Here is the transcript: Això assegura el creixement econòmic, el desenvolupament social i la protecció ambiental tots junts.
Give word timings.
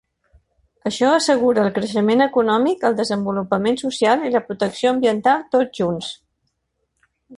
Això 0.89 1.09
assegura 1.17 1.65
el 1.65 1.69
creixement 1.75 2.25
econòmic, 2.25 2.85
el 2.89 2.97
desenvolupament 3.01 3.77
social 3.83 4.25
i 4.31 4.33
la 4.37 4.43
protecció 4.49 4.95
ambiental 4.95 5.45
tots 5.57 5.83
junts. 5.83 6.09